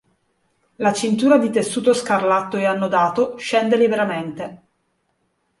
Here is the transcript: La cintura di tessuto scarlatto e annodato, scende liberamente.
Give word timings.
La 0.77 0.93
cintura 0.95 1.37
di 1.37 1.51
tessuto 1.51 1.93
scarlatto 1.93 2.57
e 2.57 2.65
annodato, 2.65 3.37
scende 3.37 3.77
liberamente. 3.77 4.61